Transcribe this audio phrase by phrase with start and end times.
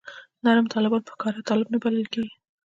[0.43, 2.33] نرم طالبان په ښکاره طالب نه بلل کېږي.